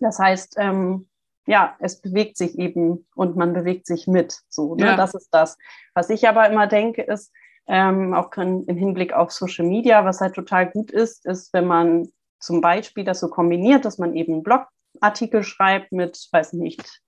[0.00, 1.08] Das heißt, ähm,
[1.46, 4.40] ja, es bewegt sich eben und man bewegt sich mit.
[4.48, 4.86] So, ne?
[4.86, 4.96] Ja.
[4.96, 5.58] Das ist das.
[5.92, 7.30] Was ich aber immer denke, ist,
[7.66, 10.04] ähm, auch im Hinblick auf Social Media.
[10.04, 14.14] Was halt total gut ist, ist, wenn man zum Beispiel das so kombiniert, dass man
[14.14, 17.00] eben einen Blogartikel schreibt mit, weiß nicht,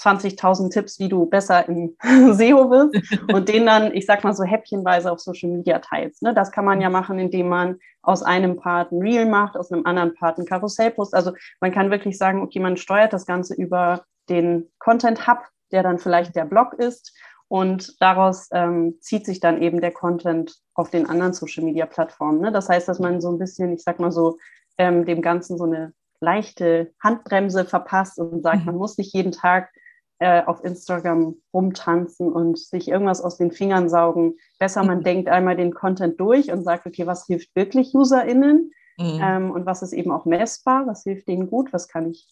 [0.00, 2.96] 20.000 Tipps, wie du besser im SEO wirst
[3.32, 6.22] und den dann, ich sag mal so häppchenweise auf Social Media teilst.
[6.22, 6.34] Ne?
[6.34, 9.86] Das kann man ja machen, indem man aus einem Part ein Reel macht, aus einem
[9.86, 11.14] anderen Part ein Karussellpost.
[11.14, 15.38] Also man kann wirklich sagen, okay, man steuert das Ganze über den Content Hub,
[15.70, 17.14] der dann vielleicht der Blog ist
[17.54, 22.40] und daraus ähm, zieht sich dann eben der Content auf den anderen Social-Media-Plattformen.
[22.40, 22.50] Ne?
[22.50, 24.38] Das heißt, dass man so ein bisschen, ich sag mal so,
[24.76, 28.66] ähm, dem Ganzen so eine leichte Handbremse verpasst und sagt, mhm.
[28.66, 29.70] man muss nicht jeden Tag
[30.18, 34.34] äh, auf Instagram rumtanzen und sich irgendwas aus den Fingern saugen.
[34.58, 35.04] Besser, man mhm.
[35.04, 39.20] denkt einmal den Content durch und sagt, okay, was hilft wirklich UserInnen mhm.
[39.22, 42.26] ähm, und was ist eben auch messbar, was hilft denen gut, was kann ich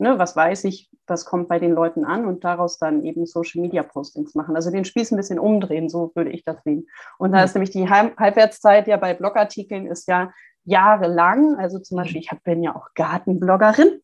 [0.00, 3.60] ne, was weiß ich, was kommt bei den Leuten an und daraus dann eben Social
[3.60, 4.56] Media Postings machen.
[4.56, 6.88] Also den Spieß ein bisschen umdrehen, so würde ich das sehen.
[7.18, 10.32] Und da ist nämlich die Halbwertszeit ja bei Blogartikeln ist ja
[10.64, 11.56] jahrelang.
[11.56, 11.98] Also zum.
[11.98, 14.00] Beispiel, ich bin ja auch Gartenbloggerin.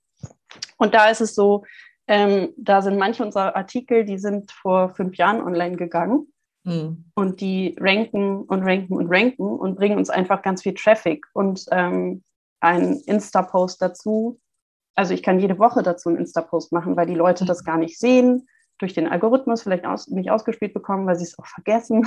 [0.76, 1.64] Und da ist es so,
[2.09, 6.32] ähm, da sind manche unserer Artikel, die sind vor fünf Jahren online gegangen.
[6.64, 7.04] Mhm.
[7.14, 11.26] Und die ranken und ranken und ranken und bringen uns einfach ganz viel Traffic.
[11.32, 12.22] Und ähm,
[12.61, 14.38] ein Insta-Post dazu
[14.96, 17.98] also ich kann jede Woche dazu einen Insta-Post machen, weil die Leute das gar nicht
[17.98, 22.06] sehen, durch den Algorithmus vielleicht aus, nicht ausgespielt bekommen, weil sie es auch vergessen.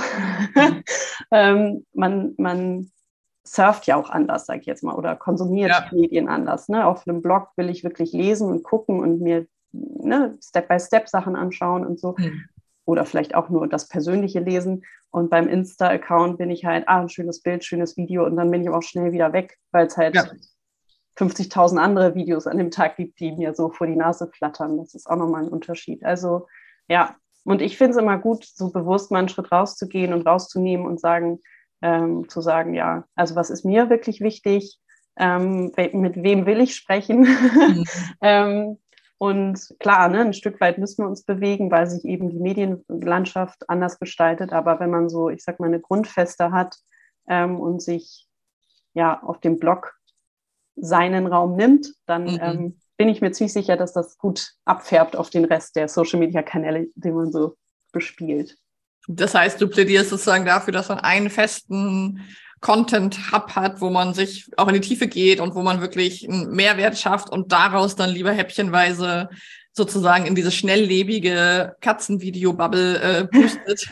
[1.30, 2.90] ähm, man, man
[3.44, 5.88] surft ja auch anders, sage ich jetzt mal, oder konsumiert ja.
[5.92, 6.68] Medien anders.
[6.68, 6.86] Ne?
[6.86, 11.84] Auf einem Blog will ich wirklich lesen und gucken und mir ne, Step-by-Step Sachen anschauen
[11.84, 12.14] und so.
[12.18, 12.44] Mhm.
[12.84, 14.84] Oder vielleicht auch nur das persönliche Lesen.
[15.10, 18.62] Und beim Insta-Account bin ich halt, ah, ein schönes Bild, schönes Video und dann bin
[18.62, 20.24] ich auch schnell wieder weg, weil es halt ja.
[21.20, 24.78] 50.000 andere Videos an dem Tag gibt, die mir so vor die Nase flattern.
[24.78, 26.04] Das ist auch nochmal ein Unterschied.
[26.04, 26.46] Also
[26.88, 30.86] ja, und ich finde es immer gut, so bewusst mal einen Schritt rauszugehen und rauszunehmen
[30.86, 31.40] und sagen,
[31.82, 34.78] ähm, zu sagen, ja, also was ist mir wirklich wichtig?
[35.18, 37.26] Ähm, mit wem will ich sprechen?
[37.60, 37.84] Mhm.
[38.22, 38.78] ähm,
[39.18, 43.68] und klar, ne, ein Stück weit müssen wir uns bewegen, weil sich eben die Medienlandschaft
[43.68, 44.54] anders gestaltet.
[44.54, 46.76] Aber wenn man so, ich sag mal, eine Grundfeste hat
[47.28, 48.26] ähm, und sich
[48.94, 49.99] ja auf dem Blog
[50.80, 52.38] seinen Raum nimmt, dann mhm.
[52.40, 56.88] ähm, bin ich mir ziemlich sicher, dass das gut abfärbt auf den Rest der Social-Media-Kanäle,
[56.94, 57.56] den man so
[57.92, 58.58] bespielt.
[59.08, 62.20] Das heißt, du plädierst sozusagen dafür, dass man einen festen
[62.60, 66.50] Content-Hub hat, wo man sich auch in die Tiefe geht und wo man wirklich einen
[66.50, 69.30] Mehrwert schafft und daraus dann lieber häppchenweise
[69.72, 73.88] sozusagen in diese schnelllebige Katzenvideo-Bubble äh, boostet,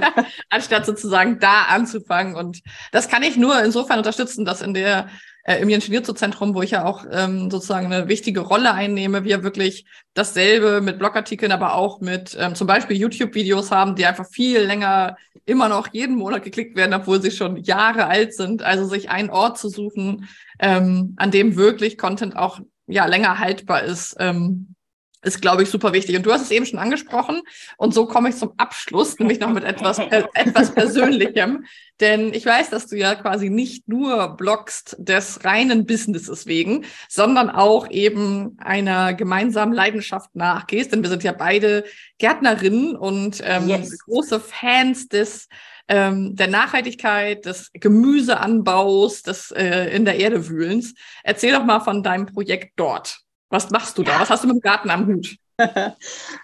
[0.50, 2.36] anstatt sozusagen da anzufangen.
[2.36, 5.08] Und das kann ich nur insofern unterstützen, dass in der
[5.44, 9.86] äh, im Jens wo ich ja auch ähm, sozusagen eine wichtige Rolle einnehme, wir wirklich
[10.14, 15.16] dasselbe mit Blogartikeln, aber auch mit ähm, zum Beispiel YouTube-Videos haben, die einfach viel länger
[15.44, 18.62] immer noch jeden Monat geklickt werden, obwohl sie schon Jahre alt sind.
[18.62, 20.28] Also sich einen Ort zu suchen,
[20.58, 24.16] ähm, an dem wirklich Content auch ja länger haltbar ist.
[24.18, 24.74] Ähm,
[25.22, 26.16] ist, glaube ich, super wichtig.
[26.16, 27.42] Und du hast es eben schon angesprochen.
[27.76, 31.64] Und so komme ich zum Abschluss, nämlich noch mit etwas, äh, etwas Persönlichem.
[32.00, 37.50] Denn ich weiß, dass du ja quasi nicht nur bloggst des reinen Businesses wegen, sondern
[37.50, 40.92] auch eben einer gemeinsamen Leidenschaft nachgehst.
[40.92, 41.84] Denn wir sind ja beide
[42.18, 43.98] Gärtnerinnen und ähm, yes.
[44.00, 45.48] große Fans des
[45.88, 50.94] ähm, der Nachhaltigkeit, des Gemüseanbaus, des äh, in der Erde wühlens.
[51.22, 53.21] Erzähl doch mal von deinem Projekt dort.
[53.52, 54.18] Was machst du da?
[54.18, 55.36] Was hast du mit dem Garten am Hut?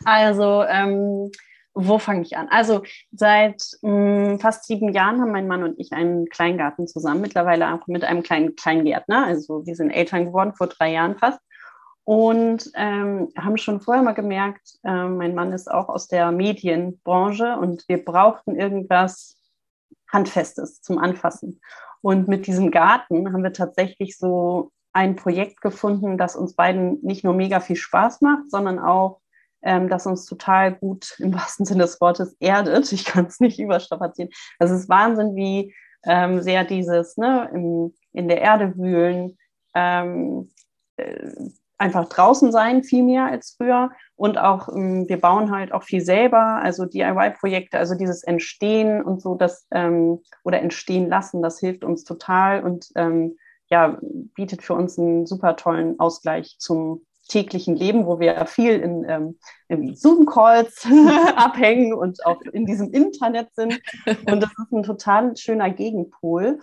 [0.04, 1.30] also, ähm,
[1.72, 2.48] wo fange ich an?
[2.50, 7.22] Also, seit mh, mm, fast sieben Jahren haben mein Mann und ich einen Kleingarten zusammen,
[7.22, 9.24] mittlerweile auch mit einem kleinen Kleingärtner.
[9.24, 11.40] Also, wir sind Eltern geworden vor drei Jahren fast.
[12.04, 17.56] Und ähm, haben schon vorher mal gemerkt, äh, mein Mann ist auch aus der Medienbranche
[17.56, 19.38] und wir brauchten irgendwas
[20.12, 21.60] Handfestes zum Anfassen.
[22.02, 27.24] Und mit diesem Garten haben wir tatsächlich so ein Projekt gefunden, das uns beiden nicht
[27.24, 29.20] nur mega viel Spaß macht, sondern auch,
[29.62, 32.92] ähm, das uns total gut im wahrsten Sinne des Wortes erdet.
[32.92, 34.30] Ich kann es nicht überstrapazieren.
[34.58, 35.74] Also es ist Wahnsinn, wie
[36.04, 39.36] ähm, sehr dieses ne, im, in der Erde wühlen,
[39.74, 40.50] ähm,
[40.96, 41.30] äh,
[41.78, 43.90] einfach draußen sein, viel mehr als früher.
[44.16, 49.22] Und auch, ähm, wir bauen halt auch viel selber, also DIY-Projekte, also dieses Entstehen und
[49.22, 52.64] so, das ähm, oder entstehen lassen, das hilft uns total.
[52.64, 53.36] Und ähm,
[53.70, 53.98] ja,
[54.34, 59.36] bietet für uns einen super tollen Ausgleich zum täglichen Leben, wo wir viel in,
[59.68, 60.86] ähm, Zoom-Calls
[61.36, 63.80] abhängen und auch in diesem Internet sind.
[64.26, 66.58] Und das ist ein total schöner Gegenpol.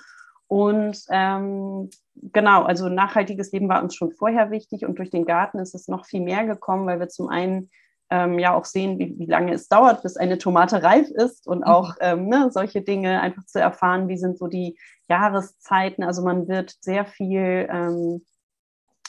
[0.48, 5.60] Und ähm, genau, also nachhaltiges Leben war uns schon vorher wichtig und durch den Garten
[5.60, 7.70] ist es noch viel mehr gekommen, weil wir zum einen
[8.10, 11.60] ähm, ja auch sehen, wie, wie lange es dauert, bis eine Tomate reif ist und
[11.60, 11.64] mhm.
[11.64, 16.04] auch ähm, ne, solche Dinge einfach zu erfahren, wie sind so die Jahreszeiten.
[16.04, 18.26] Also man wird sehr viel, ähm,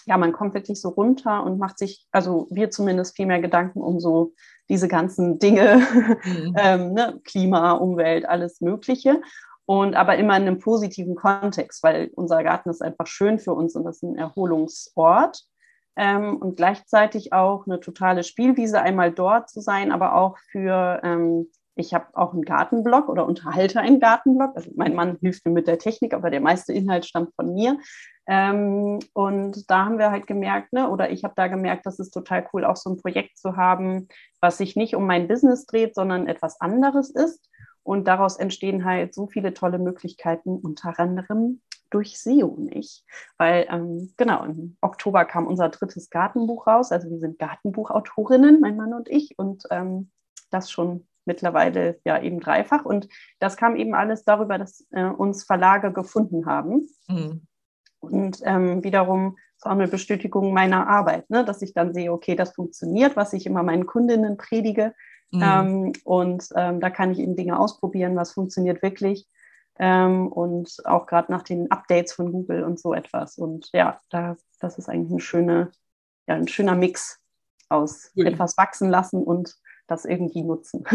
[0.07, 3.81] ja, man kommt wirklich so runter und macht sich, also wir zumindest viel mehr Gedanken
[3.81, 4.33] um so
[4.69, 5.83] diese ganzen Dinge,
[6.25, 6.55] mhm.
[6.59, 9.21] ähm, ne, Klima, Umwelt, alles Mögliche.
[9.69, 13.75] Und aber immer in einem positiven Kontext, weil unser Garten ist einfach schön für uns
[13.75, 15.43] und das ist ein Erholungsort.
[15.97, 21.49] Ähm, und gleichzeitig auch eine totale Spielwiese, einmal dort zu sein, aber auch für ähm,
[21.77, 24.57] ich habe auch einen Gartenblog oder unterhalte einen Gartenblog.
[24.57, 27.79] Also mein Mann hilft mir mit der Technik, aber der meiste Inhalt stammt von mir.
[28.27, 32.11] Ähm, und da haben wir halt gemerkt, ne, oder ich habe da gemerkt, dass es
[32.11, 34.09] total cool, auch so ein Projekt zu haben,
[34.41, 37.49] was sich nicht um mein Business dreht, sondern etwas anderes ist.
[37.83, 43.05] Und daraus entstehen halt so viele tolle Möglichkeiten, unter anderem durch SEO nicht.
[43.39, 46.93] Weil, ähm, genau, im Oktober kam unser drittes Gartenbuch raus.
[46.93, 49.39] Also wir sind Gartenbuchautorinnen, mein Mann und ich.
[49.39, 50.11] Und ähm,
[50.51, 52.85] das schon mittlerweile ja eben dreifach.
[52.85, 56.89] Und das kam eben alles darüber, dass äh, uns Verlage gefunden haben.
[57.09, 57.43] Mhm.
[58.01, 61.45] Und ähm, wiederum war eine Bestätigung meiner Arbeit, ne?
[61.45, 64.95] dass ich dann sehe, okay, das funktioniert, was ich immer meinen Kundinnen predige.
[65.33, 65.43] Mhm.
[65.43, 69.27] Ähm, und ähm, da kann ich eben Dinge ausprobieren, was funktioniert wirklich.
[69.79, 73.37] Ähm, und auch gerade nach den Updates von Google und so etwas.
[73.37, 75.71] Und ja, da, das ist eigentlich eine schöne,
[76.27, 77.21] ja, ein schöner Mix
[77.69, 78.27] aus cool.
[78.27, 79.55] etwas wachsen lassen und
[79.87, 80.85] das irgendwie nutzen.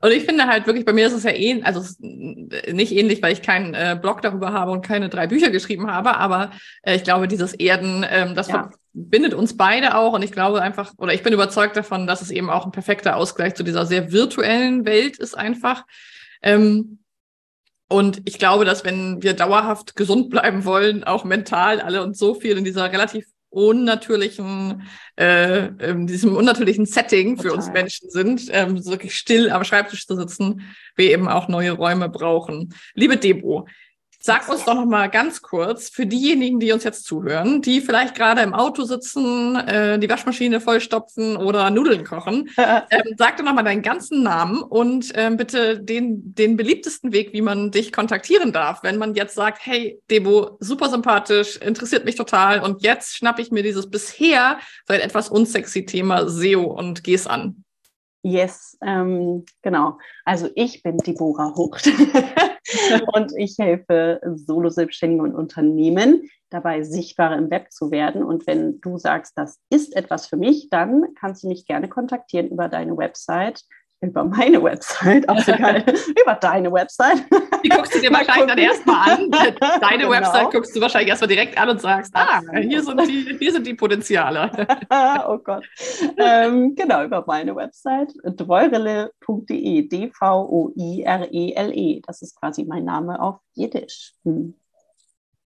[0.00, 3.32] Und ich finde halt wirklich, bei mir ist es ja ähnlich, also nicht ähnlich, weil
[3.32, 6.50] ich keinen äh, Blog darüber habe und keine drei Bücher geschrieben habe, aber
[6.82, 8.70] äh, ich glaube, dieses Erden, ähm, das ja.
[8.92, 12.30] verbindet uns beide auch und ich glaube einfach, oder ich bin überzeugt davon, dass es
[12.30, 15.84] eben auch ein perfekter Ausgleich zu dieser sehr virtuellen Welt ist einfach.
[16.42, 16.98] Ähm,
[17.88, 22.34] und ich glaube, dass wenn wir dauerhaft gesund bleiben wollen, auch mental alle und so
[22.34, 24.82] viel in dieser relativ unnatürlichen,
[25.16, 27.56] äh, in diesem unnatürlichen Setting für Total.
[27.56, 30.62] uns Menschen sind, ähm, so wirklich still am Schreibtisch zu sitzen,
[30.96, 32.74] wir eben auch neue Räume brauchen.
[32.94, 33.66] Liebe Debo,
[34.26, 38.16] Sag uns doch noch mal ganz kurz für diejenigen, die uns jetzt zuhören, die vielleicht
[38.16, 42.50] gerade im Auto sitzen, äh, die Waschmaschine vollstopfen oder Nudeln kochen.
[42.58, 47.34] ähm, sag doch noch mal deinen ganzen Namen und ähm, bitte den, den beliebtesten Weg,
[47.34, 52.16] wie man dich kontaktieren darf, wenn man jetzt sagt, hey, Debo, super sympathisch, interessiert mich
[52.16, 57.28] total und jetzt schnappe ich mir dieses bisher vielleicht etwas unsexy Thema SEO und geh's
[57.28, 57.62] an.
[58.24, 59.98] Yes, ähm, genau.
[60.24, 61.88] Also ich bin Deborah Hucht
[63.14, 68.22] und ich helfe Solo-Selbstständigen und Unternehmen dabei, sichtbarer im Web zu werden.
[68.22, 72.48] Und wenn du sagst, das ist etwas für mich, dann kannst du mich gerne kontaktieren
[72.48, 73.62] über deine Website
[74.00, 75.84] über meine Website, auch so geil,
[76.20, 77.24] über deine Website.
[77.64, 79.30] Die guckst du dir wahrscheinlich dann erstmal an.
[79.80, 80.10] Deine genau.
[80.10, 83.66] Website guckst du wahrscheinlich erstmal direkt an und sagst, ah, hier sind die, hier sind
[83.66, 84.50] die Potenziale.
[85.26, 85.64] oh Gott.
[86.18, 91.98] Ähm, genau, über meine Website, dvoirele.de, D-V-O-I-R-E-L-E.
[91.98, 92.02] -E.
[92.06, 94.12] Das ist quasi mein Name auf Jiddisch.
[94.24, 94.54] Hm.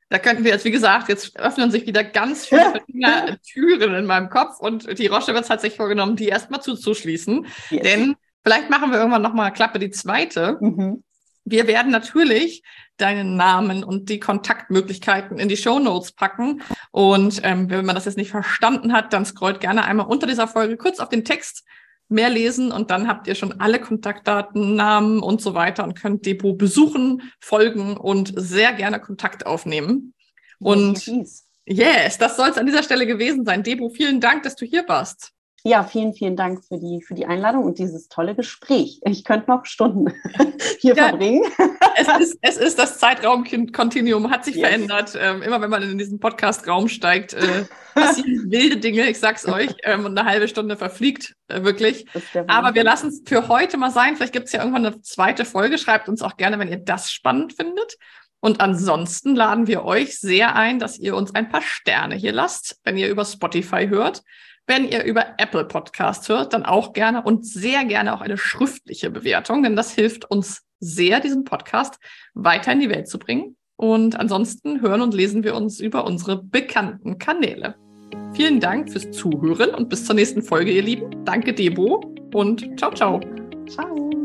[0.10, 4.30] Da könnten wir jetzt, wie gesagt, jetzt öffnen sich wieder ganz viele Türen in meinem
[4.30, 7.48] Kopf und die Rochewitz hat sich vorgenommen, die erstmal zuzuschließen.
[7.72, 7.82] Yes.
[7.82, 10.58] Denn vielleicht machen wir irgendwann nochmal Klappe die zweite.
[10.60, 11.04] Mhm.
[11.46, 12.64] Wir werden natürlich
[12.98, 16.62] deinen Namen und die Kontaktmöglichkeiten in die Show Notes packen.
[16.92, 20.48] Und ähm, wenn man das jetzt nicht verstanden hat, dann scrollt gerne einmal unter dieser
[20.48, 21.66] Folge kurz auf den Text
[22.10, 26.26] mehr lesen und dann habt ihr schon alle Kontaktdaten, Namen und so weiter und könnt
[26.26, 30.14] Depot besuchen, folgen und sehr gerne Kontakt aufnehmen.
[30.60, 31.10] Und
[31.66, 33.64] yes, das soll es an dieser Stelle gewesen sein.
[33.64, 35.33] Depot, vielen Dank, dass du hier warst.
[35.66, 39.00] Ja, vielen, vielen Dank für die, für die Einladung und dieses tolle Gespräch.
[39.06, 40.14] Ich könnte noch Stunden
[40.80, 41.42] hier ja, verbringen.
[41.96, 44.68] es, ist, es ist das Zeitraumkontinuum, hat sich yes.
[44.68, 45.18] verändert.
[45.18, 49.74] Ähm, immer wenn man in diesen Podcast-Raum steigt, äh, passieren wilde Dinge, ich sag's euch,
[49.84, 52.08] ähm, und eine halbe Stunde verfliegt, äh, wirklich.
[52.48, 54.18] Aber wir lassen es für heute mal sein.
[54.18, 55.78] Vielleicht gibt es ja irgendwann eine zweite Folge.
[55.78, 57.96] Schreibt uns auch gerne, wenn ihr das spannend findet.
[58.42, 62.82] Und ansonsten laden wir euch sehr ein, dass ihr uns ein paar Sterne hier lasst,
[62.84, 64.24] wenn ihr über Spotify hört.
[64.66, 69.10] Wenn ihr über Apple Podcast hört, dann auch gerne und sehr gerne auch eine schriftliche
[69.10, 71.98] Bewertung, denn das hilft uns sehr, diesen Podcast
[72.34, 73.58] weiter in die Welt zu bringen.
[73.76, 77.76] Und ansonsten hören und lesen wir uns über unsere bekannten Kanäle.
[78.34, 81.26] Vielen Dank fürs Zuhören und bis zur nächsten Folge, ihr Lieben.
[81.26, 83.20] Danke, Debo und ciao, ciao.
[83.68, 84.23] Ciao.